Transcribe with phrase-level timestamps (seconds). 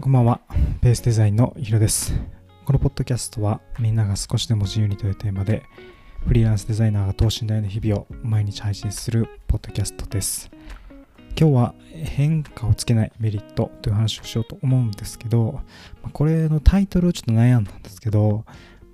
[0.00, 0.40] こんばんは。
[0.82, 2.12] ベースデザインのヒロです。
[2.66, 5.62] このポッドキャストはみんなが少しでも自由にというテーマで
[6.26, 10.50] フリーランスデザイナーが等身大の日々を毎日配信するポッドキャストです。
[11.38, 15.60] 今日は変化をつけないメリットという話をしようと思うんですけど、
[16.12, 18.44] これのタイトルをちょっと悩んだんですけど、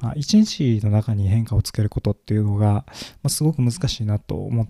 [0.00, 2.84] まあ、一日の中に変化をつけることっていうのが、ま
[3.24, 4.68] あ、すごく難しいなと思っ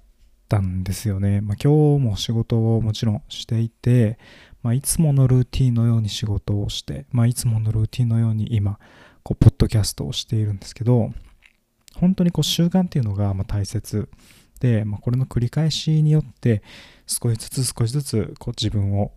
[0.49, 1.41] たんですよね。
[1.41, 4.19] まあ、今日も仕事をもちろんしていて、
[4.63, 8.79] まあ、いつものルーティンのように仕事をして、まあ、いつものルーティンのように今、
[9.23, 11.13] こう、ポッドキャストをしているんですけど、
[11.95, 14.09] 本当にこう習慣っていうのがま大切
[14.61, 16.63] で、まあ、これの繰り返しによって
[17.07, 19.13] 少しずつ少しずつこう自分を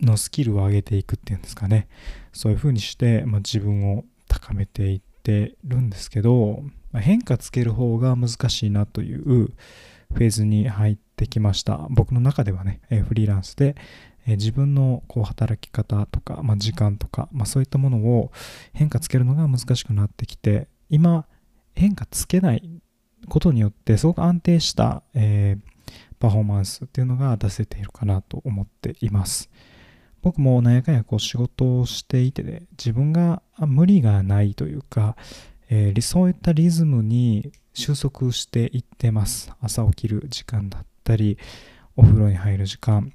[0.00, 1.88] のスキルを上げていくっていうんですかね。
[2.32, 11.86] そういうふうにして、ま、自分を高めていってるんですけど、まあ、変化つける方が難しいなというフェーズに入ってきました。
[11.90, 13.76] 僕の中ではねフリーランスで
[14.26, 18.32] え自分のこう働き方とか、まあ、時間とか、まあ、そういったものを
[18.72, 21.26] 変化つけるのが難しくなってきて今
[21.74, 22.80] 変化つけない
[23.28, 25.72] ことによってすごく安定した、えー
[26.22, 29.50] パフォーマンスっていうのが出せているかなと思っています。
[30.22, 35.16] 僕も何やかんやこう仕事をしていてね自分が無理がないというか、
[35.68, 39.52] えーそういったリズムに収束していってます。
[39.60, 41.38] 朝起きる時間だったり
[41.96, 43.12] お風呂に入る時間。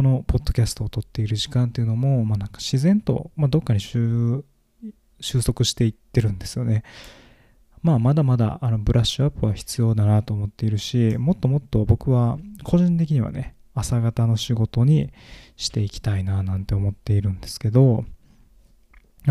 [0.00, 4.42] このポッドキャストを撮っている時間っていうのも、まあ、なんか自然と、まあ、どっかに収
[5.44, 6.84] 束していってるんですよね。
[7.82, 15.12] まあ、まだまだあのブラッシュアップは必要だなと思っているし、もっともっと僕は個人的にはね、朝方の仕事に
[15.56, 18.06] していきたいななんて思っているんですけど、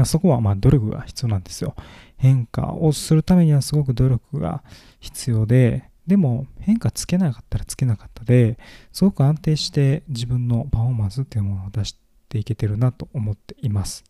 [0.05, 1.73] そこはまあ努力が必要なんですよ。
[2.17, 4.63] 変化をするためにはすごく努力が
[4.99, 8.57] 必要で、でも変化つけなかったらつけなかったで、
[8.91, 11.95] すごく安定して自分のパフォーマンスっていうものを出し
[12.27, 14.03] ていけてるなと思っています。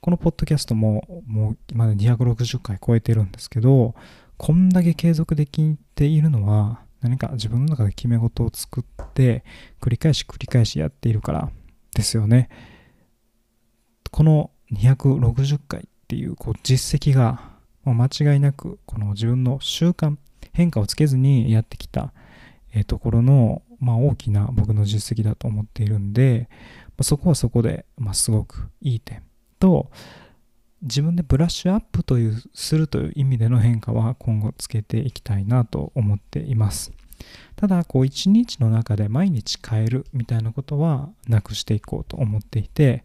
[0.00, 3.94] このポッドキャストももう今まで260回超えてるんですけど、
[4.38, 9.44] こんだけ継続できているのは何か自分の中で決め事を作って
[9.82, 11.50] 繰り返し繰り返しやっているから
[11.94, 12.48] ですよね。
[14.10, 20.16] この260回っていうこう実績がもう間違いなくこの自分の習慣
[20.52, 22.12] 変化をつけずにやってきた、
[22.86, 29.22] ところの、まあ、大きな僕の実績だと思っているんで、まあそこはそこで、まあ、すごくいい点
[29.58, 29.90] と
[30.82, 36.92] 自分でブラッシュアップというするという意味での変化は今後つけていきたいなと思っています。
[37.56, 43.04] ただこう一日の中で毎日変えるみたいなことはなくしていこうと思っていて、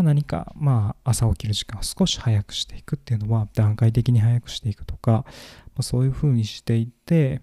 [0.00, 5.26] まあ、何かまあ朝起きる時間を少し早くしていくっていうのは段階的に早くしていくとか、
[5.76, 7.42] ま、そういうふうにしていって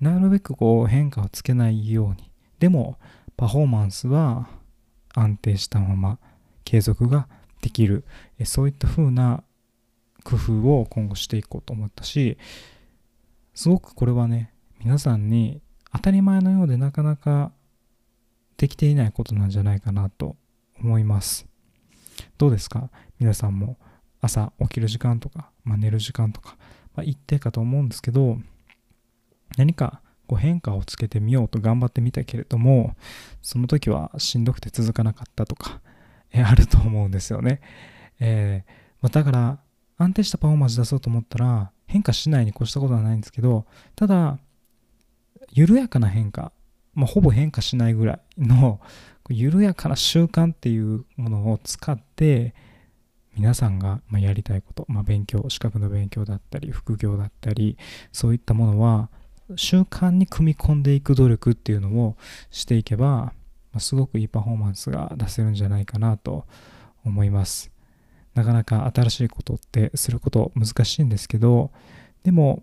[0.00, 2.30] なるべくこう変化をつけないように。
[2.58, 2.98] でも
[3.36, 4.48] パフォーマンスは
[5.14, 6.18] 安定したまま
[6.64, 7.28] 継続が
[7.60, 8.04] できる。
[8.40, 9.44] えそういった風な
[10.24, 12.38] 工夫を今後していこうと思ったし
[13.54, 15.60] すごくこれはね皆さんに
[15.92, 17.52] 当たり前のようでなかなか
[18.56, 20.36] できていないことなんじゃないかなと
[20.80, 21.51] 思います。
[22.38, 22.90] どうですか？
[23.18, 23.76] 皆さんも
[24.20, 26.56] 朝起きる時間とか、まあ、寝る時間とか、
[26.94, 28.38] まあ、一定かと思うんですけど
[29.56, 32.96] 何かこう変化をつけてみようと頑張ってみたけれども
[33.42, 35.80] その時はしんどくて続かなかったとか
[36.32, 37.60] えあると思うんですよね。
[38.18, 38.72] えー
[39.02, 39.58] まあ、だから
[39.98, 44.38] 安定したパフォーマンス出そうと思ったら変化しないに越したことはないんですけどただ
[45.50, 46.52] 緩やかな変化、
[46.94, 48.80] まあ、ほぼ変化しないぐらいの
[49.28, 52.54] 緩やかな習慣っていうものを使って
[53.34, 57.78] 皆さんがやりたいこと、まあ、勉強資格の勉強だったり副業だったり
[58.12, 59.08] そういったものは
[59.56, 62.16] 習慣に組み込んでいく努力っていうのを
[62.50, 63.32] していけば、
[63.78, 66.46] すごくいいパフォーマンスが出せるんじゃないかなと
[67.04, 67.70] 思います。
[68.34, 71.70] なかなか新しいことってすること難しいんですけど、
[72.22, 72.62] でも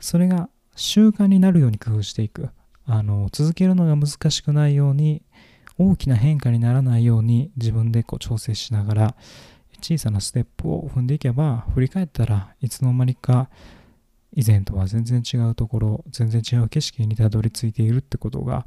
[0.00, 2.50] それが習慣になるように工夫していく。
[2.90, 5.22] あの続けるのが難しくないように、
[5.78, 9.14] 大きな変化にならないように自分でこう調整しながら
[9.80, 13.48] 小さなステップを踏んでいけば振り返ったらいつの間にか
[14.34, 18.66] 以前とは全然違うところ全然違う景色にたどり着いているってことが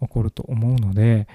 [0.00, 1.28] 起こると思うので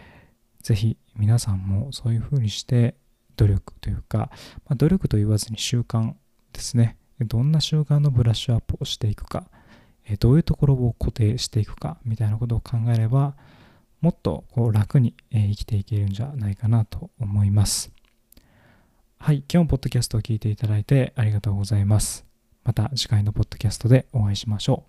[0.62, 2.96] ぜひ皆さんもそういうふうにして
[3.36, 4.30] 努力というか、
[4.66, 6.14] まあ、努力と言わずに習慣
[6.52, 6.98] ですね。
[7.20, 9.46] どんな習慣のブラッシュアップをしていくか
[10.20, 13.36] どういうところを固定していくかみたいなことを考えれば
[14.04, 17.90] もっとこう楽にえ生きていけるんじゃないかなと思います。
[19.18, 22.26] はい今日もポッドキャストを聞いていただいてありがとうございます。
[22.66, 24.84] また次回のポッドキャストでお会いしましょ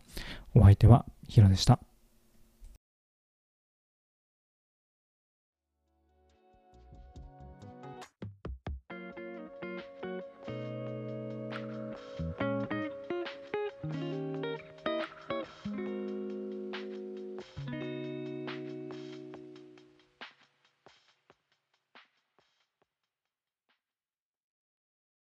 [0.57, 0.59] う。
[0.59, 1.79] お相手はヒロでした。